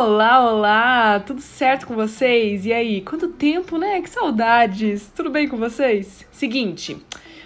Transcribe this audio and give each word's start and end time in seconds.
Olá, 0.00 0.48
olá! 0.48 1.18
Tudo 1.18 1.40
certo 1.40 1.84
com 1.84 1.96
vocês? 1.96 2.64
E 2.64 2.72
aí, 2.72 3.00
quanto 3.00 3.26
tempo, 3.30 3.76
né? 3.76 4.00
Que 4.00 4.08
saudades! 4.08 5.10
Tudo 5.12 5.28
bem 5.28 5.48
com 5.48 5.56
vocês? 5.56 6.24
Seguinte, 6.30 6.96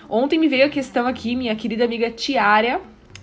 ontem 0.06 0.38
me 0.38 0.48
veio 0.48 0.66
a 0.66 0.68
questão 0.68 1.06
aqui, 1.06 1.34
minha 1.34 1.56
querida 1.56 1.86
amiga 1.86 2.10
Tiara 2.10 2.78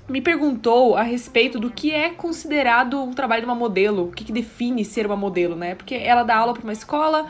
me 0.10 0.20
perguntou 0.20 0.96
a 0.96 1.04
respeito 1.04 1.60
do 1.60 1.70
que 1.70 1.92
é 1.92 2.10
considerado 2.10 3.00
um 3.04 3.14
trabalho 3.14 3.44
de 3.44 3.46
uma 3.46 3.54
modelo, 3.54 4.06
o 4.06 4.12
que, 4.12 4.24
que 4.24 4.32
define 4.32 4.84
ser 4.84 5.06
uma 5.06 5.16
modelo, 5.16 5.56
né? 5.56 5.76
Porque 5.76 5.94
ela 5.94 6.24
dá 6.24 6.36
aula 6.36 6.54
para 6.54 6.64
uma 6.64 6.74
escola 6.74 7.28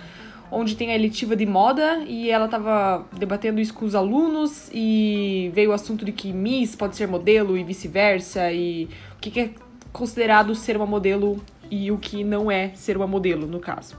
onde 0.50 0.78
tem 0.78 0.92
a 0.92 0.96
eletiva 0.96 1.36
de 1.36 1.46
moda 1.46 2.02
e 2.08 2.30
ela 2.30 2.46
estava 2.46 3.06
debatendo 3.12 3.60
isso 3.60 3.74
com 3.74 3.84
os 3.84 3.94
alunos 3.94 4.70
e 4.74 5.52
veio 5.54 5.72
o 5.72 5.74
assunto 5.74 6.06
de 6.06 6.14
que 6.14 6.32
Miss 6.32 6.78
pode 6.78 6.96
ser 6.96 7.10
modelo 7.10 7.58
e 7.58 7.64
vice-versa 7.66 8.50
e 8.54 8.88
o 9.18 9.20
que, 9.20 9.30
que 9.30 9.40
é 9.42 9.50
considerado 9.92 10.56
ser 10.56 10.78
uma 10.78 10.86
modelo 10.86 11.44
e 11.70 11.92
o 11.92 11.98
que 11.98 12.24
não 12.24 12.52
é 12.52 12.72
ser 12.76 12.98
uma 12.98 13.08
modelo, 13.08 13.48
no 13.48 13.60
caso. 13.60 13.98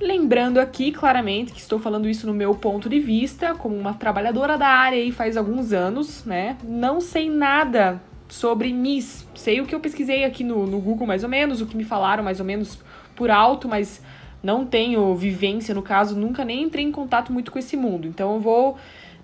Lembrando 0.00 0.58
aqui 0.58 0.90
claramente 0.90 1.52
que 1.52 1.60
estou 1.60 1.78
falando 1.78 2.08
isso 2.08 2.26
no 2.26 2.34
meu 2.34 2.54
ponto 2.54 2.88
de 2.88 2.98
vista, 2.98 3.54
como 3.54 3.76
uma 3.76 3.94
trabalhadora 3.94 4.58
da 4.58 4.66
área 4.66 4.98
aí 4.98 5.12
faz 5.12 5.36
alguns 5.36 5.72
anos, 5.72 6.24
né? 6.24 6.56
Não 6.64 7.00
sei 7.00 7.30
nada 7.30 8.02
sobre 8.28 8.72
Miss. 8.72 9.26
Sei 9.34 9.60
o 9.60 9.66
que 9.66 9.74
eu 9.74 9.78
pesquisei 9.78 10.24
aqui 10.24 10.42
no, 10.42 10.66
no 10.66 10.80
Google, 10.80 11.06
mais 11.06 11.22
ou 11.22 11.28
menos, 11.28 11.60
o 11.60 11.66
que 11.66 11.76
me 11.76 11.84
falaram 11.84 12.24
mais 12.24 12.40
ou 12.40 12.46
menos 12.46 12.80
por 13.14 13.30
alto, 13.30 13.68
mas 13.68 14.02
não 14.42 14.66
tenho 14.66 15.14
vivência, 15.14 15.74
no 15.74 15.82
caso, 15.82 16.16
nunca 16.16 16.44
nem 16.44 16.62
entrei 16.62 16.84
em 16.84 16.90
contato 16.90 17.32
muito 17.32 17.52
com 17.52 17.58
esse 17.58 17.76
mundo. 17.76 18.08
Então 18.08 18.34
eu 18.34 18.40
vou 18.40 18.76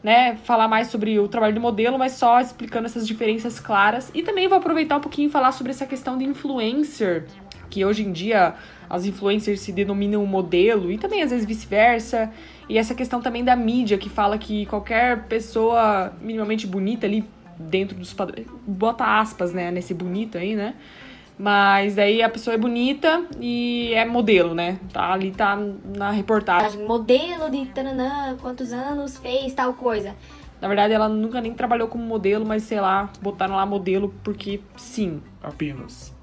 né, 0.02 0.37
falar 0.45 0.69
mais 0.69 0.88
sobre 0.88 1.19
o 1.19 1.29
trabalho 1.29 1.55
do 1.55 1.61
modelo, 1.61 1.98
mas 1.98 2.12
só 2.12 2.41
explicando 2.41 2.87
essas 2.87 3.07
diferenças 3.07 3.59
claras. 3.59 4.10
E 4.15 4.23
também 4.23 4.49
vou 4.49 4.59
aproveitar 4.59 4.96
um 4.96 5.01
pouquinho 5.01 5.29
e 5.29 5.30
falar 5.30 5.52
sobre 5.52 5.73
essa 5.73 5.87
questão 5.87 6.16
de 6.16 6.24
influencer, 6.24 7.27
que 7.68 7.85
hoje 7.85 8.04
em 8.04 8.13
dia 8.13 8.54
as 8.88 9.04
influencers 9.04 9.60
se 9.60 9.73
denominam 9.73 10.24
modelo, 10.24 10.91
e 10.91 10.96
também 10.96 11.23
às 11.23 11.30
vezes 11.30 11.46
vice-versa. 11.46 12.30
E 12.69 12.79
essa 12.79 12.95
questão 12.95 13.21
também 13.21 13.45
da 13.45 13.57
mídia, 13.57 13.99
que 13.99 14.09
fala 14.09 14.38
que 14.38 14.66
qualquer 14.66 15.24
pessoa 15.24 16.13
minimamente 16.21 16.66
bonita 16.66 17.07
ali 17.07 17.24
dentro 17.59 17.96
dos 17.99 18.13
padrões. 18.13 18.46
Bota 18.66 19.04
aspas, 19.04 19.52
né, 19.52 19.71
nesse 19.71 19.93
bonito 19.93 20.38
aí, 20.38 20.54
né? 20.54 20.74
Mas 21.39 21.95
daí 21.95 22.21
a 22.23 22.29
pessoa 22.29 22.55
é 22.55 22.59
bonita 22.59 23.25
e 23.41 23.93
é 23.95 24.05
modelo, 24.05 24.55
né? 24.55 24.79
Tá 24.93 25.13
ali, 25.13 25.31
tá 25.31 25.57
na 25.97 26.11
reportagem. 26.11 26.85
Modelo 26.85 27.49
de 27.49 27.67
tananã, 27.67 28.37
quantos 28.41 28.73
anos 28.73 29.17
fez 29.19 29.55
tal 29.55 29.75
coisa. 29.75 30.16
Na 30.61 30.66
verdade, 30.66 30.93
ela 30.93 31.09
nunca 31.09 31.41
nem 31.41 31.55
trabalhou 31.55 31.87
como 31.87 32.03
modelo, 32.03 32.45
mas 32.45 32.65
sei 32.65 32.81
lá, 32.81 33.09
botaram 33.23 33.55
lá 33.55 33.65
modelo 33.65 34.13
porque 34.25 34.61
sim. 34.77 35.23
Apenas. 35.41 36.18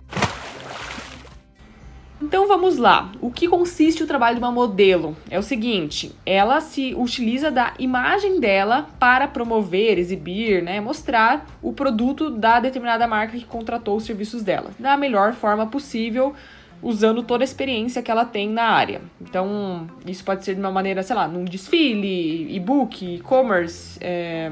Então 2.25 2.47
vamos 2.47 2.77
lá. 2.77 3.11
O 3.21 3.29
que 3.29 3.47
consiste 3.47 4.01
o 4.01 4.07
trabalho 4.07 4.37
de 4.37 4.41
uma 4.41 4.51
modelo? 4.51 5.15
É 5.29 5.37
o 5.37 5.43
seguinte: 5.43 6.11
ela 6.25 6.59
se 6.59 6.95
utiliza 6.95 7.51
da 7.51 7.75
imagem 7.77 8.39
dela 8.39 8.87
para 8.99 9.27
promover, 9.27 9.99
exibir, 9.99 10.63
né, 10.63 10.81
mostrar 10.81 11.45
o 11.61 11.71
produto 11.71 12.31
da 12.31 12.59
determinada 12.59 13.05
marca 13.05 13.37
que 13.37 13.45
contratou 13.45 13.95
os 13.95 14.05
serviços 14.05 14.41
dela 14.41 14.71
da 14.79 14.97
melhor 14.97 15.33
forma 15.33 15.67
possível, 15.67 16.33
usando 16.81 17.21
toda 17.21 17.43
a 17.43 17.45
experiência 17.45 18.01
que 18.01 18.09
ela 18.09 18.25
tem 18.25 18.49
na 18.49 18.63
área. 18.63 19.01
Então, 19.21 19.87
isso 20.03 20.23
pode 20.23 20.43
ser 20.43 20.55
de 20.55 20.59
uma 20.59 20.71
maneira, 20.71 21.03
sei 21.03 21.15
lá, 21.15 21.27
num 21.27 21.45
desfile, 21.45 22.51
e-book, 22.55 23.17
e-commerce, 23.17 23.99
é, 24.01 24.51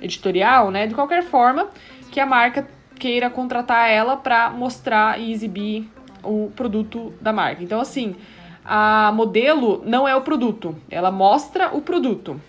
editorial, 0.00 0.72
né, 0.72 0.88
de 0.88 0.94
qualquer 0.94 1.22
forma 1.22 1.68
que 2.10 2.18
a 2.18 2.26
marca 2.26 2.66
queira 2.98 3.30
contratar 3.30 3.88
ela 3.88 4.16
para 4.16 4.50
mostrar 4.50 5.20
e 5.20 5.32
exibir 5.32 5.88
o 6.24 6.50
produto 6.54 7.12
da 7.20 7.32
marca. 7.32 7.62
Então, 7.62 7.80
assim, 7.80 8.16
a 8.64 9.12
modelo 9.12 9.82
não 9.84 10.08
é 10.08 10.16
o 10.16 10.22
produto, 10.22 10.76
ela 10.90 11.10
mostra 11.10 11.74
o 11.76 11.80
produto. 11.80 12.40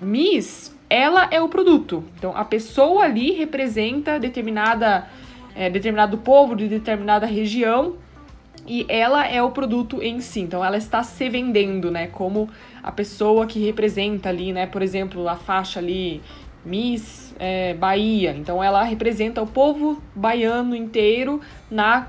Miss, 0.00 0.76
ela 0.88 1.28
é 1.30 1.40
o 1.40 1.48
produto. 1.48 2.04
Então, 2.16 2.36
a 2.36 2.44
pessoa 2.44 3.04
ali 3.04 3.32
representa 3.32 4.18
determinada, 4.18 5.06
é, 5.54 5.68
determinado 5.68 6.18
povo 6.18 6.54
de 6.54 6.68
determinada 6.68 7.26
região 7.26 7.96
e 8.66 8.86
ela 8.88 9.26
é 9.26 9.42
o 9.42 9.50
produto 9.50 10.02
em 10.02 10.20
si. 10.20 10.40
Então, 10.40 10.64
ela 10.64 10.76
está 10.76 11.02
se 11.02 11.28
vendendo, 11.28 11.90
né? 11.90 12.06
Como 12.06 12.48
a 12.82 12.92
pessoa 12.92 13.46
que 13.46 13.58
representa 13.58 14.28
ali, 14.28 14.52
né? 14.52 14.66
Por 14.66 14.82
exemplo, 14.82 15.28
a 15.28 15.36
faixa 15.36 15.80
ali 15.80 16.22
Miss 16.64 17.34
é, 17.38 17.74
Bahia. 17.74 18.34
Então, 18.36 18.62
ela 18.62 18.82
representa 18.82 19.42
o 19.42 19.46
povo 19.46 20.02
baiano 20.14 20.76
inteiro 20.76 21.40
na 21.70 22.08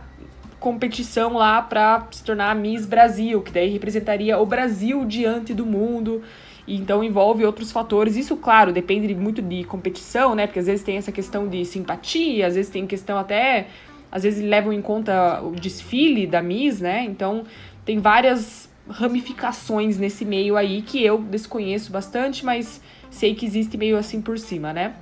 competição 0.59 1.34
lá 1.34 1.62
para 1.62 2.08
se 2.12 2.24
tornar 2.24 2.56
Miss 2.56 2.86
Brasil, 2.86 3.42
que 3.42 3.52
daí 3.52 3.70
representaria 3.70 4.38
o 4.38 4.46
Brasil 4.46 5.06
diante 5.06 5.53
do 5.53 5.66
mundo. 5.66 6.22
Então 6.68 7.03
envolve 7.03 7.46
outros 7.46 7.72
fatores. 7.72 8.16
Isso, 8.16 8.38
claro, 8.38 8.72
depende 8.72 9.14
muito 9.16 9.42
de 9.42 9.64
competição, 9.64 10.36
né? 10.36 10.46
Porque 10.46 10.59
às 10.59 10.68
vezes 10.68 10.84
tem 10.84 10.98
essa 10.98 11.12
questão 11.12 11.48
de 11.48 11.66
simpatia, 11.66 12.46
às 12.46 12.56
vezes 12.56 12.72
tem 12.72 12.86
questão 12.86 13.18
até. 13.18 13.68
Às 14.12 14.24
vezes 14.24 14.44
levam 14.44 14.74
em 14.74 14.81
conta 14.81 15.42
o 15.42 15.52
desfile 15.52 16.28
da 16.28 16.42
Miss, 16.42 16.80
né? 16.80 17.03
Então 17.03 17.44
tem 17.86 18.00
várias 18.00 18.69
ramificações 18.90 19.98
nesse 19.98 20.25
meio 20.25 20.58
aí 20.58 20.81
que 20.81 21.03
eu 21.03 21.19
desconheço 21.19 21.92
bastante, 21.92 22.44
mas 22.44 22.81
sei 23.09 23.36
que 23.36 23.46
existe 23.46 23.78
meio 23.78 23.98
assim 23.98 24.22
por 24.22 24.38
cima, 24.38 24.74
né? 24.74 24.96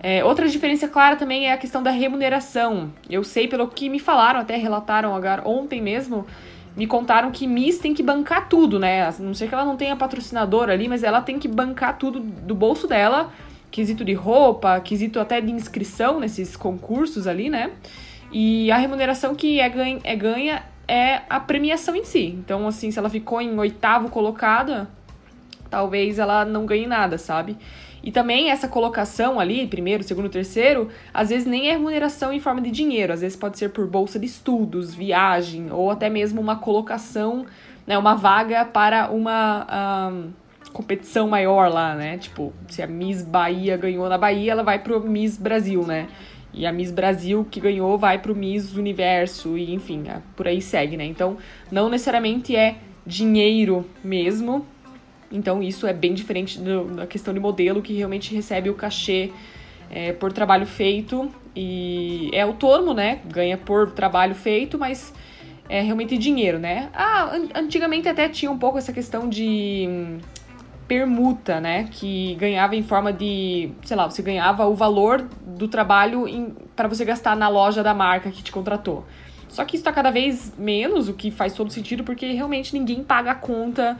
É, 0.00 0.24
outra 0.24 0.48
diferença 0.48 0.88
clara 0.88 1.16
também 1.16 1.46
é 1.46 1.52
a 1.52 1.56
questão 1.56 1.82
da 1.82 1.90
remuneração. 1.90 2.92
Eu 3.08 3.24
sei 3.24 3.48
pelo 3.48 3.66
que 3.68 3.88
me 3.88 3.98
falaram, 3.98 4.40
até 4.40 4.56
relataram 4.56 5.14
agora 5.14 5.42
ontem 5.46 5.80
mesmo, 5.80 6.26
me 6.76 6.86
contaram 6.86 7.30
que 7.30 7.46
Miss 7.46 7.78
tem 7.78 7.94
que 7.94 8.02
bancar 8.02 8.48
tudo, 8.48 8.78
né? 8.78 9.12
Não 9.18 9.32
sei 9.32 9.48
que 9.48 9.54
ela 9.54 9.64
não 9.64 9.76
tenha 9.76 9.96
patrocinador 9.96 10.68
ali, 10.68 10.88
mas 10.88 11.02
ela 11.02 11.22
tem 11.22 11.38
que 11.38 11.48
bancar 11.48 11.96
tudo 11.98 12.20
do 12.20 12.54
bolso 12.54 12.86
dela, 12.86 13.32
quesito 13.70 14.04
de 14.04 14.12
roupa, 14.12 14.78
quesito 14.80 15.18
até 15.18 15.40
de 15.40 15.50
inscrição 15.50 16.20
nesses 16.20 16.54
concursos 16.54 17.26
ali, 17.26 17.48
né? 17.48 17.70
E 18.30 18.70
a 18.70 18.76
remuneração 18.76 19.34
que 19.34 19.60
é 19.60 19.68
ganha, 19.68 20.00
é 20.04 20.14
ganha 20.14 20.62
é 20.88 21.22
a 21.28 21.40
premiação 21.40 21.96
em 21.96 22.04
si. 22.04 22.26
Então, 22.38 22.66
assim, 22.68 22.90
se 22.90 22.98
ela 22.98 23.08
ficou 23.10 23.40
em 23.40 23.58
oitavo 23.58 24.08
colocada, 24.08 24.88
talvez 25.70 26.18
ela 26.18 26.44
não 26.44 26.66
ganhe 26.66 26.86
nada, 26.86 27.18
sabe? 27.18 27.56
E 28.06 28.12
também 28.12 28.50
essa 28.50 28.68
colocação 28.68 29.40
ali, 29.40 29.66
primeiro, 29.66 30.04
segundo, 30.04 30.28
terceiro, 30.28 30.88
às 31.12 31.30
vezes 31.30 31.44
nem 31.44 31.68
é 31.68 31.72
remuneração 31.72 32.32
em 32.32 32.38
forma 32.38 32.60
de 32.60 32.70
dinheiro, 32.70 33.12
às 33.12 33.20
vezes 33.20 33.36
pode 33.36 33.58
ser 33.58 33.70
por 33.70 33.84
bolsa 33.86 34.16
de 34.16 34.26
estudos, 34.26 34.94
viagem, 34.94 35.72
ou 35.72 35.90
até 35.90 36.08
mesmo 36.08 36.40
uma 36.40 36.54
colocação, 36.54 37.44
né, 37.84 37.98
uma 37.98 38.14
vaga 38.14 38.64
para 38.64 39.10
uma 39.10 40.10
um, 40.12 40.30
competição 40.72 41.26
maior 41.26 41.68
lá, 41.68 41.96
né? 41.96 42.18
Tipo, 42.18 42.52
se 42.68 42.82
a 42.82 42.86
Miss 42.86 43.22
Bahia 43.22 43.76
ganhou 43.76 44.08
na 44.08 44.18
Bahia, 44.18 44.52
ela 44.52 44.62
vai 44.62 44.78
pro 44.78 45.00
Miss 45.00 45.36
Brasil, 45.36 45.82
né? 45.84 46.06
E 46.54 46.64
a 46.64 46.72
Miss 46.72 46.92
Brasil 46.92 47.46
que 47.50 47.58
ganhou 47.58 47.98
vai 47.98 48.18
pro 48.18 48.36
Miss 48.36 48.74
Universo, 48.76 49.58
e 49.58 49.74
enfim, 49.74 50.04
é, 50.06 50.20
por 50.36 50.46
aí 50.46 50.62
segue, 50.62 50.96
né? 50.96 51.04
Então, 51.04 51.38
não 51.72 51.88
necessariamente 51.88 52.54
é 52.54 52.76
dinheiro 53.06 53.84
mesmo, 54.04 54.66
então 55.30 55.62
isso 55.62 55.86
é 55.86 55.92
bem 55.92 56.14
diferente 56.14 56.58
do, 56.58 56.84
da 56.84 57.06
questão 57.06 57.32
de 57.34 57.40
modelo 57.40 57.82
que 57.82 57.92
realmente 57.92 58.34
recebe 58.34 58.70
o 58.70 58.74
cachê 58.74 59.32
é, 59.90 60.12
por 60.12 60.32
trabalho 60.32 60.66
feito 60.66 61.30
e 61.54 62.30
é 62.32 62.42
autônomo, 62.42 62.92
né? 62.92 63.20
Ganha 63.26 63.56
por 63.56 63.90
trabalho 63.92 64.34
feito, 64.34 64.78
mas 64.78 65.12
é 65.68 65.80
realmente 65.80 66.16
dinheiro, 66.16 66.58
né? 66.58 66.90
Ah, 66.94 67.32
antigamente 67.54 68.08
até 68.08 68.28
tinha 68.28 68.50
um 68.50 68.58
pouco 68.58 68.78
essa 68.78 68.92
questão 68.92 69.28
de 69.28 69.86
hum, 69.88 70.18
permuta, 70.86 71.60
né? 71.60 71.88
Que 71.90 72.34
ganhava 72.36 72.76
em 72.76 72.82
forma 72.82 73.12
de, 73.12 73.70
sei 73.84 73.96
lá, 73.96 74.08
você 74.08 74.22
ganhava 74.22 74.66
o 74.66 74.74
valor 74.74 75.26
do 75.46 75.66
trabalho 75.66 76.26
para 76.74 76.88
você 76.88 77.04
gastar 77.04 77.36
na 77.36 77.48
loja 77.48 77.82
da 77.82 77.94
marca 77.94 78.30
que 78.30 78.42
te 78.42 78.52
contratou. 78.52 79.04
Só 79.48 79.64
que 79.64 79.76
isso 79.76 79.80
está 79.80 79.92
cada 79.92 80.10
vez 80.10 80.52
menos, 80.58 81.08
o 81.08 81.14
que 81.14 81.30
faz 81.30 81.54
todo 81.54 81.72
sentido, 81.72 82.04
porque 82.04 82.30
realmente 82.32 82.78
ninguém 82.78 83.02
paga 83.02 83.30
a 83.30 83.34
conta 83.34 83.96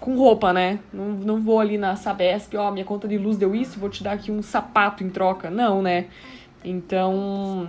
com 0.00 0.16
roupa, 0.16 0.52
né? 0.52 0.80
Não, 0.92 1.10
não 1.10 1.42
vou 1.42 1.60
ali 1.60 1.76
na 1.76 1.94
Sabesp, 1.94 2.56
ó, 2.56 2.70
minha 2.70 2.84
conta 2.84 3.06
de 3.06 3.18
luz 3.18 3.36
deu 3.36 3.54
isso, 3.54 3.78
vou 3.78 3.90
te 3.90 4.02
dar 4.02 4.12
aqui 4.12 4.32
um 4.32 4.42
sapato 4.42 5.04
em 5.04 5.10
troca. 5.10 5.50
Não, 5.50 5.82
né? 5.82 6.06
Então, 6.64 7.68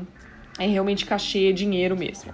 é 0.57 0.65
realmente 0.65 1.05
cachê, 1.05 1.51
dinheiro 1.51 1.95
mesmo. 1.97 2.33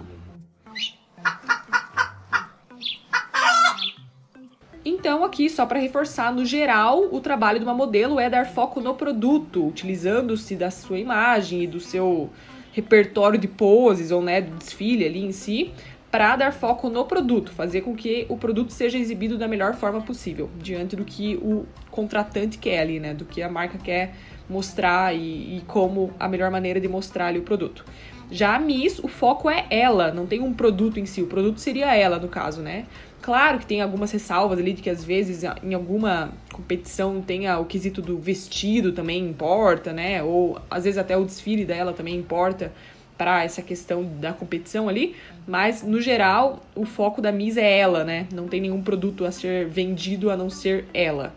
Então, 4.84 5.22
aqui, 5.24 5.50
só 5.50 5.66
para 5.66 5.78
reforçar, 5.78 6.32
no 6.32 6.46
geral, 6.46 7.08
o 7.12 7.20
trabalho 7.20 7.58
de 7.58 7.64
uma 7.64 7.74
modelo 7.74 8.18
é 8.18 8.30
dar 8.30 8.46
foco 8.46 8.80
no 8.80 8.94
produto, 8.94 9.66
utilizando-se 9.66 10.56
da 10.56 10.70
sua 10.70 10.98
imagem 10.98 11.64
e 11.64 11.66
do 11.66 11.78
seu 11.78 12.30
repertório 12.72 13.38
de 13.38 13.48
poses 13.48 14.10
ou 14.10 14.22
né, 14.22 14.40
do 14.40 14.56
desfile 14.56 15.04
ali 15.04 15.24
em 15.24 15.32
si, 15.32 15.72
para 16.10 16.36
dar 16.36 16.52
foco 16.52 16.88
no 16.88 17.04
produto, 17.04 17.52
fazer 17.52 17.82
com 17.82 17.94
que 17.94 18.24
o 18.28 18.36
produto 18.36 18.72
seja 18.72 18.96
exibido 18.96 19.36
da 19.36 19.46
melhor 19.46 19.74
forma 19.74 20.00
possível, 20.00 20.48
diante 20.58 20.96
do 20.96 21.04
que 21.04 21.36
o 21.36 21.66
contratante 21.90 22.56
quer 22.56 22.80
ali, 22.80 22.98
né? 22.98 23.12
Do 23.12 23.24
que 23.24 23.42
a 23.42 23.48
marca 23.48 23.76
quer 23.76 24.14
mostrar 24.48 25.14
e, 25.14 25.58
e 25.58 25.62
como 25.66 26.10
a 26.18 26.26
melhor 26.26 26.50
maneira 26.50 26.80
de 26.80 26.88
mostrar 26.88 27.26
ali 27.26 27.38
o 27.38 27.42
produto. 27.42 27.84
Já 28.30 28.56
a 28.56 28.58
Miss, 28.58 28.98
o 28.98 29.08
foco 29.08 29.48
é 29.48 29.66
ela, 29.70 30.12
não 30.12 30.26
tem 30.26 30.40
um 30.40 30.52
produto 30.52 31.00
em 31.00 31.06
si. 31.06 31.22
O 31.22 31.26
produto 31.26 31.58
seria 31.60 31.94
ela, 31.94 32.18
no 32.18 32.28
caso, 32.28 32.60
né? 32.60 32.86
Claro 33.22 33.58
que 33.58 33.66
tem 33.66 33.80
algumas 33.80 34.10
ressalvas 34.10 34.58
ali 34.58 34.72
de 34.72 34.82
que 34.82 34.90
às 34.90 35.02
vezes 35.02 35.42
em 35.62 35.74
alguma 35.74 36.32
competição 36.52 37.20
tenha 37.20 37.58
o 37.58 37.64
quesito 37.64 38.00
do 38.00 38.18
vestido 38.18 38.92
também 38.92 39.26
importa, 39.26 39.92
né? 39.92 40.22
Ou 40.22 40.58
às 40.70 40.84
vezes 40.84 40.98
até 40.98 41.16
o 41.16 41.24
desfile 41.24 41.64
dela 41.64 41.92
também 41.92 42.16
importa 42.16 42.72
para 43.18 43.42
essa 43.42 43.60
questão 43.60 44.04
da 44.04 44.32
competição 44.32 44.88
ali, 44.88 45.16
mas 45.46 45.82
no 45.82 46.00
geral 46.00 46.62
o 46.74 46.86
foco 46.86 47.20
da 47.20 47.32
Miss 47.32 47.56
é 47.56 47.78
ela, 47.78 48.04
né? 48.04 48.28
Não 48.32 48.46
tem 48.46 48.60
nenhum 48.60 48.80
produto 48.80 49.24
a 49.24 49.32
ser 49.32 49.66
vendido 49.66 50.30
a 50.30 50.36
não 50.36 50.48
ser 50.48 50.86
ela. 50.94 51.34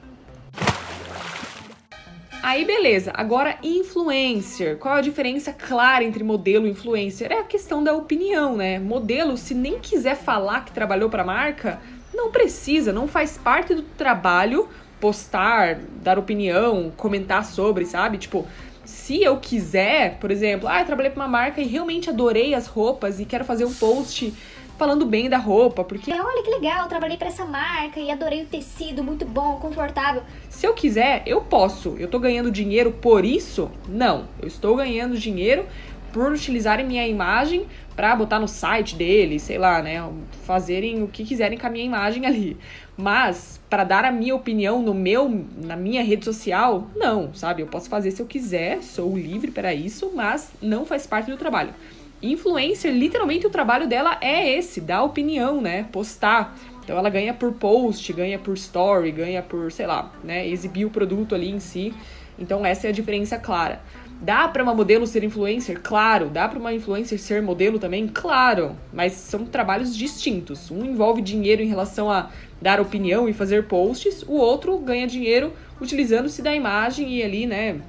Aí 2.43 2.65
beleza, 2.65 3.11
agora 3.15 3.57
influencer. 3.63 4.77
Qual 4.77 4.95
a 4.95 5.01
diferença 5.01 5.53
clara 5.53 6.03
entre 6.03 6.23
modelo 6.23 6.67
e 6.67 6.71
influencer? 6.71 7.31
É 7.31 7.39
a 7.39 7.43
questão 7.43 7.83
da 7.83 7.93
opinião, 7.93 8.55
né? 8.55 8.79
Modelo, 8.79 9.37
se 9.37 9.53
nem 9.53 9.79
quiser 9.79 10.15
falar 10.15 10.65
que 10.65 10.71
trabalhou 10.71 11.09
para 11.09 11.23
marca, 11.23 11.79
não 12.13 12.31
precisa, 12.31 12.91
não 12.91 13.07
faz 13.07 13.37
parte 13.37 13.73
do 13.73 13.83
trabalho 13.83 14.67
postar, 14.99 15.79
dar 16.03 16.19
opinião, 16.19 16.91
comentar 16.95 17.43
sobre, 17.43 17.85
sabe? 17.85 18.17
Tipo, 18.17 18.47
se 18.85 19.21
eu 19.21 19.37
quiser, 19.37 20.17
por 20.19 20.31
exemplo, 20.31 20.67
ah, 20.67 20.81
eu 20.81 20.85
trabalhei 20.85 21.11
para 21.11 21.21
uma 21.21 21.27
marca 21.27 21.61
e 21.61 21.67
realmente 21.67 22.09
adorei 22.09 22.53
as 22.53 22.67
roupas 22.67 23.19
e 23.19 23.25
quero 23.25 23.45
fazer 23.45 23.65
um 23.65 23.73
post 23.73 24.33
falando 24.77 25.05
bem 25.05 25.29
da 25.29 25.37
roupa, 25.37 25.83
porque 25.83 26.11
olha 26.11 26.43
que 26.43 26.49
legal, 26.49 26.87
trabalhei 26.87 27.15
para 27.15 27.27
essa 27.27 27.45
marca 27.45 27.99
e 27.99 28.09
adorei 28.09 28.41
o 28.41 28.47
tecido, 28.47 29.03
muito 29.03 29.23
bom, 29.25 29.57
confortável. 29.57 30.23
Se 30.49 30.65
eu 30.65 30.73
quiser, 30.73 31.21
eu 31.27 31.39
posso. 31.39 31.95
Eu 31.99 32.07
tô 32.07 32.17
ganhando 32.17 32.49
dinheiro 32.49 32.91
por 32.91 33.23
isso? 33.23 33.69
Não, 33.87 34.25
eu 34.41 34.47
estou 34.47 34.75
ganhando 34.75 35.19
dinheiro 35.19 35.67
por 36.11 36.31
utilizarem 36.31 36.85
minha 36.85 37.07
imagem 37.07 37.65
para 37.95 38.15
botar 38.15 38.39
no 38.39 38.47
site 38.47 38.95
deles, 38.95 39.41
sei 39.41 39.57
lá, 39.57 39.81
né, 39.81 40.03
fazerem 40.43 41.03
o 41.03 41.07
que 41.07 41.23
quiserem 41.23 41.57
com 41.57 41.67
a 41.67 41.69
minha 41.69 41.85
imagem 41.85 42.25
ali. 42.25 42.57
Mas 42.97 43.59
para 43.69 43.83
dar 43.83 44.05
a 44.05 44.11
minha 44.11 44.35
opinião 44.35 44.81
no 44.81 44.93
meu, 44.93 45.29
na 45.57 45.75
minha 45.75 46.03
rede 46.03 46.25
social, 46.25 46.87
não, 46.95 47.33
sabe? 47.33 47.61
Eu 47.61 47.67
posso 47.67 47.89
fazer 47.89 48.11
se 48.11 48.21
eu 48.21 48.25
quiser, 48.25 48.81
sou 48.81 49.17
livre 49.17 49.51
para 49.51 49.73
isso, 49.73 50.11
mas 50.15 50.51
não 50.61 50.85
faz 50.85 51.07
parte 51.07 51.31
do 51.31 51.37
trabalho. 51.37 51.73
Influencer, 52.21 52.93
literalmente 52.93 53.47
o 53.47 53.49
trabalho 53.49 53.87
dela 53.87 54.17
é 54.21 54.57
esse, 54.57 54.79
dar 54.79 55.03
opinião, 55.03 55.59
né? 55.59 55.87
Postar. 55.91 56.55
Então 56.83 56.97
ela 56.97 57.09
ganha 57.09 57.33
por 57.33 57.53
post, 57.53 58.11
ganha 58.13 58.37
por 58.37 58.53
story, 58.55 59.11
ganha 59.11 59.41
por, 59.41 59.71
sei 59.71 59.87
lá, 59.87 60.11
né, 60.23 60.47
exibir 60.47 60.85
o 60.85 60.89
produto 60.89 61.33
ali 61.33 61.49
em 61.49 61.59
si. 61.59 61.93
Então 62.37 62.65
essa 62.65 62.87
é 62.87 62.89
a 62.89 62.93
diferença 62.93 63.37
clara. 63.37 63.81
Dá 64.21 64.47
para 64.47 64.61
uma 64.61 64.75
modelo 64.75 65.07
ser 65.07 65.23
influencer? 65.23 65.81
Claro. 65.81 66.29
Dá 66.29 66.47
para 66.47 66.59
uma 66.59 66.71
influencer 66.71 67.17
ser 67.17 67.41
modelo 67.41 67.79
também? 67.79 68.07
Claro. 68.07 68.75
Mas 68.93 69.13
são 69.13 69.45
trabalhos 69.45 69.97
distintos. 69.97 70.69
Um 70.69 70.85
envolve 70.85 71.23
dinheiro 71.23 71.63
em 71.63 71.67
relação 71.67 72.09
a 72.09 72.29
dar 72.61 72.79
opinião 72.79 73.27
e 73.27 73.33
fazer 73.33 73.67
posts, 73.67 74.21
o 74.21 74.33
outro 74.33 74.77
ganha 74.77 75.07
dinheiro 75.07 75.51
utilizando-se 75.81 76.43
da 76.43 76.55
imagem 76.55 77.17
e 77.17 77.23
ali, 77.23 77.47
né, 77.47 77.81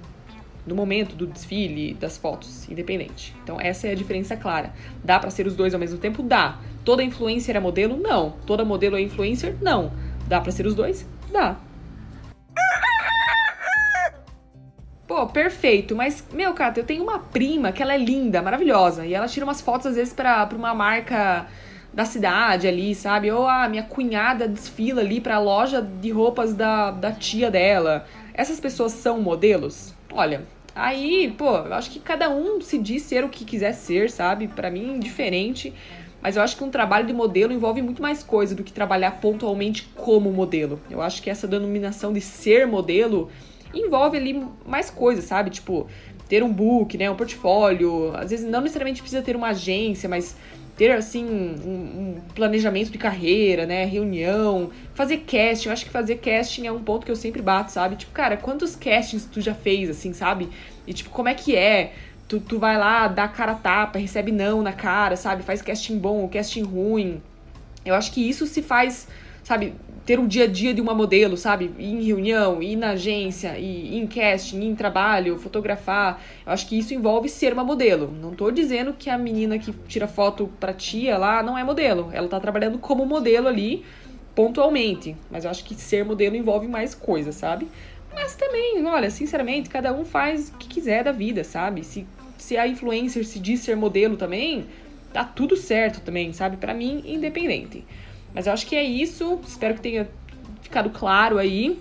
no 0.67 0.75
momento 0.75 1.15
do 1.15 1.27
desfile, 1.27 1.93
das 1.93 2.17
fotos, 2.17 2.67
independente. 2.71 3.35
Então 3.45 3.61
essa 3.61 3.89
é 3.89 3.93
a 3.93 3.95
diferença 3.95 4.35
clara. 4.35 4.73
Dá 5.05 5.19
para 5.19 5.29
ser 5.31 5.47
os 5.47 5.55
dois 5.55 5.75
ao 5.75 5.81
mesmo 5.81 5.99
tempo? 5.99 6.23
Dá. 6.23 6.59
Toda 6.83 7.03
influencer 7.03 7.55
é 7.55 7.61
modelo? 7.61 7.99
Não. 7.99 8.35
Toda 8.47 8.65
modelo 8.65 8.97
é 8.97 9.03
influencer? 9.03 9.57
Não. 9.61 9.93
Dá 10.27 10.41
para 10.41 10.51
ser 10.51 10.67
os 10.67 10.75
dois? 10.75 11.07
Dá. 11.31 11.59
Pô, 15.13 15.27
perfeito. 15.27 15.95
Mas, 15.95 16.25
meu, 16.33 16.55
cara, 16.55 16.73
eu 16.79 16.85
tenho 16.85 17.03
uma 17.03 17.19
prima 17.19 17.71
que 17.71 17.83
ela 17.83 17.93
é 17.93 17.99
linda, 17.99 18.41
maravilhosa. 18.41 19.05
E 19.05 19.13
ela 19.13 19.29
tira 19.29 19.45
umas 19.45 19.61
fotos, 19.61 19.89
às 19.89 19.97
vezes, 19.97 20.15
pra, 20.15 20.47
pra 20.47 20.57
uma 20.57 20.73
marca 20.73 21.47
da 21.93 22.07
cidade 22.07 22.67
ali, 22.67 22.95
sabe? 22.95 23.31
Ou 23.31 23.47
a 23.47 23.69
minha 23.69 23.83
cunhada 23.83 24.49
desfila 24.49 25.03
ali 25.03 25.21
pra 25.21 25.39
loja 25.39 25.83
de 25.83 26.11
roupas 26.11 26.55
da, 26.55 26.91
da 26.93 27.13
tia 27.13 27.51
dela. 27.51 28.07
Essas 28.33 28.59
pessoas 28.59 28.93
são 28.93 29.21
modelos? 29.21 29.93
Olha, 30.11 30.47
aí, 30.75 31.35
pô, 31.37 31.59
eu 31.59 31.75
acho 31.75 31.91
que 31.91 32.01
cada 32.01 32.31
um 32.31 32.63
se 32.63 32.79
diz 32.79 33.03
ser 33.03 33.23
o 33.23 33.29
que 33.29 33.45
quiser 33.45 33.75
ser, 33.75 34.11
sabe? 34.11 34.49
Para 34.49 34.71
mim, 34.71 34.99
diferente. 34.99 35.75
Mas 36.23 36.37
eu 36.37 36.43
acho 36.43 36.57
que 36.57 36.65
um 36.65 36.71
trabalho 36.71 37.07
de 37.07 37.13
modelo 37.13 37.53
envolve 37.53 37.83
muito 37.83 38.01
mais 38.01 38.23
coisa 38.23 38.55
do 38.55 38.65
que 38.65 38.73
trabalhar 38.73 39.21
pontualmente 39.21 39.91
como 39.95 40.33
modelo. 40.33 40.81
Eu 40.89 41.03
acho 41.03 41.21
que 41.21 41.29
essa 41.29 41.47
denominação 41.47 42.15
de 42.15 42.21
ser 42.23 42.67
modelo 42.67 43.29
envolve 43.75 44.17
ali 44.17 44.47
mais 44.67 44.91
coisas, 44.91 45.25
sabe? 45.25 45.51
Tipo, 45.51 45.87
ter 46.29 46.43
um 46.43 46.53
book, 46.53 46.97
né? 46.97 47.11
Um 47.11 47.17
portfólio. 47.17 48.15
Às 48.17 48.31
vezes 48.31 48.49
não 48.49 48.61
necessariamente 48.61 49.01
precisa 49.01 49.23
ter 49.23 49.37
uma 49.37 49.49
agência, 49.49 50.09
mas 50.09 50.37
ter 50.77 50.91
assim 50.91 51.25
um, 51.25 51.71
um, 51.71 52.21
planejamento 52.35 52.91
de 52.91 52.99
carreira, 52.99 53.67
né, 53.67 53.85
reunião, 53.85 54.71
fazer 54.95 55.19
casting. 55.19 55.69
Eu 55.69 55.73
acho 55.73 55.85
que 55.85 55.91
fazer 55.91 56.17
casting 56.17 56.67
é 56.67 56.73
um 56.73 56.83
ponto 56.83 57.05
que 57.05 57.13
eu 57.13 57.17
sempre 57.17 57.43
bato, 57.43 57.71
sabe? 57.71 57.97
Tipo, 57.97 58.13
cara, 58.13 58.37
quantos 58.37 58.75
castings 58.75 59.27
tu 59.27 59.41
já 59.41 59.55
fez, 59.55 59.91
assim, 59.91 60.13
sabe? 60.13 60.49
E 60.87 60.93
tipo, 60.93 61.11
como 61.11 61.29
é 61.29 61.35
que 61.35 61.55
é? 61.55 61.93
Tu, 62.27 62.41
tu 62.41 62.59
vai 62.59 62.79
lá, 62.79 63.07
dá 63.09 63.29
cara 63.29 63.55
tapa, 63.55 63.99
recebe 63.99 64.33
não 64.33 64.63
na 64.63 64.73
cara, 64.73 65.17
sabe? 65.17 65.43
Faz 65.43 65.61
casting 65.61 65.99
bom, 65.99 66.27
casting 66.29 66.63
ruim. 66.63 67.21
Eu 67.85 67.95
acho 67.95 68.13
que 68.13 68.27
isso 68.27 68.47
se 68.47 68.63
faz, 68.63 69.07
sabe, 69.45 69.75
ter 70.05 70.19
um 70.19 70.27
dia 70.27 70.45
a 70.45 70.47
dia 70.47 70.75
de 70.75 70.81
uma 70.81 70.95
modelo, 70.95 71.37
sabe? 71.37 71.71
Ir 71.79 71.87
em 71.87 72.03
reunião, 72.03 72.63
ir 72.63 72.77
na 72.77 72.91
agência, 72.91 73.57
ir 73.59 73.97
em 73.97 74.07
casting, 74.07 74.61
ir 74.61 74.67
em 74.67 74.75
trabalho, 74.75 75.39
fotografar. 75.39 76.21
Eu 76.45 76.53
acho 76.53 76.67
que 76.67 76.77
isso 76.77 76.93
envolve 76.93 77.29
ser 77.29 77.53
uma 77.53 77.63
modelo. 77.63 78.13
Não 78.21 78.35
tô 78.35 78.51
dizendo 78.51 78.93
que 78.93 79.09
a 79.09 79.17
menina 79.17 79.59
que 79.59 79.73
tira 79.87 80.09
foto 80.09 80.51
pra 80.59 80.73
tia 80.73 81.17
lá 81.17 81.43
não 81.43 81.57
é 81.57 81.63
modelo. 81.63 82.11
Ela 82.13 82.27
tá 82.29 82.41
trabalhando 82.41 82.79
como 82.79 83.07
modelo 83.07 83.47
ali, 83.47 83.85
pontualmente. 84.35 85.17
Mas 85.31 85.45
eu 85.45 85.51
acho 85.51 85.65
que 85.65 85.75
ser 85.75 86.05
modelo 86.05 86.35
envolve 86.35 86.67
mais 86.67 86.95
coisas, 86.95 87.37
sabe? 87.37 87.69
Mas 88.13 88.35
também, 88.35 88.85
olha, 88.85 89.09
sinceramente, 89.09 89.71
cada 89.71 89.93
um 89.93 90.05
faz 90.05 90.51
o 90.51 90.59
que 90.59 90.69
quiser 90.69 91.05
da 91.05 91.13
vida, 91.13 91.45
sabe? 91.45 91.85
Se, 91.85 92.07
se 92.37 92.57
a 92.57 92.67
influencer 92.67 93.25
se 93.25 93.39
diz 93.39 93.61
ser 93.61 93.77
modelo 93.77 94.17
também, 94.17 94.67
tá 95.13 95.25
tudo 95.25 95.57
certo 95.57 96.01
também, 96.01 96.33
sabe? 96.33 96.57
Para 96.57 96.75
mim, 96.75 97.03
independente. 97.07 97.85
Mas 98.35 98.47
eu 98.47 98.53
acho 98.53 98.67
que 98.67 98.77
é 98.77 98.83
isso. 98.83 99.41
Espero 99.47 99.75
que 99.75 99.81
tenha 99.81 100.09
ficado 100.63 100.91
claro 100.91 101.39
aí. 101.39 101.79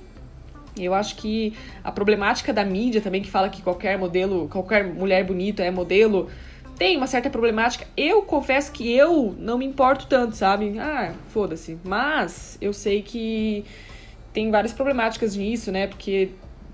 Eu 0.77 0.93
acho 0.93 1.15
que 1.15 1.53
a 1.83 1.91
problemática 1.91 2.53
da 2.53 2.63
mídia 2.63 3.01
também, 3.01 3.21
que 3.21 3.29
fala 3.29 3.49
que 3.49 3.61
qualquer 3.61 3.97
modelo, 3.97 4.47
qualquer 4.49 4.85
mulher 4.85 5.25
bonita 5.25 5.63
é 5.63 5.69
modelo, 5.69 6.29
tem 6.77 6.97
uma 6.97 7.07
certa 7.07 7.29
problemática. 7.29 7.85
Eu 7.95 8.23
confesso 8.23 8.71
que 8.71 8.91
eu 8.91 9.35
não 9.37 9.57
me 9.57 9.65
importo 9.65 10.07
tanto, 10.07 10.35
sabe? 10.35 10.79
Ah, 10.79 11.13
foda-se. 11.29 11.77
Mas 11.83 12.57
eu 12.61 12.73
sei 12.73 13.01
que 13.01 13.65
tem 14.33 14.49
várias 14.49 14.73
problemáticas 14.73 15.35
nisso, 15.35 15.71
né? 15.71 15.87
Porque 15.87 16.29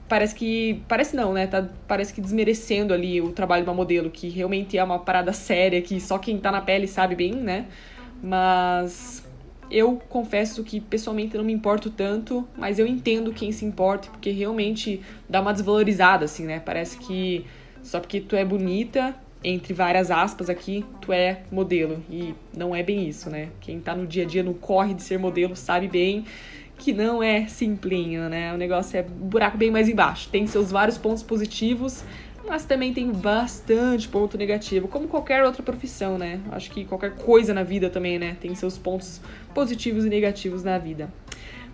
parece 0.07 0.35
que. 0.35 0.81
Parece 0.87 1.15
não, 1.15 1.33
né? 1.33 1.47
Tá, 1.47 1.67
parece 1.87 2.13
que 2.13 2.21
desmerecendo 2.21 2.93
ali 2.93 3.19
o 3.19 3.31
trabalho 3.31 3.63
de 3.63 3.69
uma 3.69 3.75
modelo, 3.75 4.09
que 4.09 4.29
realmente 4.29 4.77
é 4.77 4.83
uma 4.83 4.99
parada 4.99 5.33
séria, 5.33 5.81
que 5.81 5.99
só 5.99 6.17
quem 6.17 6.37
tá 6.37 6.51
na 6.51 6.61
pele 6.61 6.87
sabe 6.87 7.15
bem, 7.15 7.33
né? 7.33 7.65
Mas 8.23 9.26
eu 9.69 10.01
confesso 10.09 10.63
que 10.63 10.79
pessoalmente 10.79 11.35
não 11.35 11.43
me 11.43 11.53
importo 11.53 11.89
tanto, 11.89 12.47
mas 12.57 12.79
eu 12.79 12.87
entendo 12.87 13.31
quem 13.31 13.51
se 13.51 13.65
importa, 13.65 14.09
porque 14.09 14.31
realmente 14.31 15.01
dá 15.29 15.41
uma 15.41 15.53
desvalorizada, 15.53 16.25
assim, 16.25 16.45
né? 16.45 16.59
Parece 16.59 16.97
que 16.97 17.45
só 17.81 17.99
porque 17.99 18.19
tu 18.19 18.35
é 18.35 18.43
bonita, 18.43 19.15
entre 19.43 19.73
várias 19.73 20.11
aspas 20.11 20.49
aqui, 20.49 20.83
tu 21.01 21.13
é 21.13 21.41
modelo. 21.51 22.03
E 22.09 22.33
não 22.55 22.75
é 22.75 22.83
bem 22.83 23.07
isso, 23.07 23.29
né? 23.29 23.49
Quem 23.61 23.79
tá 23.79 23.95
no 23.95 24.07
dia 24.07 24.23
a 24.23 24.25
dia, 24.25 24.43
no 24.43 24.53
corre 24.53 24.93
de 24.93 25.03
ser 25.03 25.17
modelo, 25.17 25.55
sabe 25.55 25.87
bem 25.87 26.25
que 26.77 26.93
não 26.93 27.23
é 27.23 27.47
simplinho, 27.47 28.29
né? 28.29 28.53
O 28.53 28.57
negócio 28.57 28.97
é 28.97 29.01
um 29.01 29.27
buraco 29.27 29.57
bem 29.57 29.71
mais 29.71 29.89
embaixo. 29.89 30.29
Tem 30.29 30.45
seus 30.45 30.71
vários 30.71 30.97
pontos 30.97 31.23
positivos, 31.23 32.03
mas 32.47 32.65
também 32.65 32.93
tem 32.93 33.11
bastante 33.11 34.07
ponto 34.07 34.37
negativo, 34.37 34.87
como 34.87 35.07
qualquer 35.07 35.43
outra 35.43 35.61
profissão, 35.61 36.17
né? 36.17 36.39
Acho 36.51 36.71
que 36.71 36.85
qualquer 36.85 37.15
coisa 37.15 37.53
na 37.53 37.63
vida 37.63 37.89
também, 37.89 38.17
né? 38.17 38.37
Tem 38.39 38.55
seus 38.55 38.77
pontos 38.77 39.21
positivos 39.53 40.05
e 40.05 40.09
negativos 40.09 40.63
na 40.63 40.77
vida. 40.77 41.11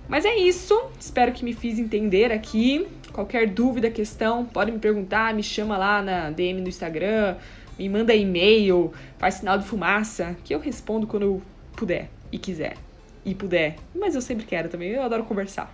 Mas 0.07 0.25
é 0.25 0.35
isso, 0.35 0.77
espero 0.99 1.31
que 1.31 1.45
me 1.45 1.53
fiz 1.53 1.79
entender 1.79 2.31
aqui. 2.31 2.87
Qualquer 3.13 3.47
dúvida, 3.47 3.89
questão, 3.89 4.43
pode 4.43 4.71
me 4.71 4.79
perguntar, 4.79 5.33
me 5.33 5.43
chama 5.43 5.77
lá 5.77 6.01
na 6.01 6.31
DM 6.31 6.61
do 6.61 6.67
Instagram, 6.67 7.37
me 7.77 7.87
manda 7.87 8.13
e-mail, 8.13 8.91
faz 9.17 9.35
sinal 9.35 9.57
de 9.57 9.65
fumaça, 9.65 10.35
que 10.43 10.53
eu 10.53 10.59
respondo 10.59 11.07
quando 11.07 11.23
eu 11.23 11.41
puder 11.75 12.09
e 12.31 12.37
quiser. 12.37 12.75
E 13.23 13.33
puder. 13.33 13.75
Mas 13.95 14.15
eu 14.15 14.21
sempre 14.21 14.45
quero 14.45 14.67
também, 14.67 14.89
eu 14.89 15.03
adoro 15.03 15.23
conversar. 15.23 15.73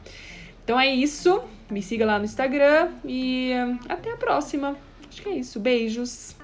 Então 0.63 0.79
é 0.79 0.94
isso, 0.94 1.41
me 1.70 1.82
siga 1.82 2.06
lá 2.06 2.20
no 2.20 2.25
Instagram 2.25 2.89
e 3.03 3.51
até 3.88 4.12
a 4.12 4.18
próxima. 4.18 4.77
Acho 5.10 5.22
que 5.24 5.30
é 5.30 5.36
isso. 5.38 5.60
Beijos. 5.60 6.36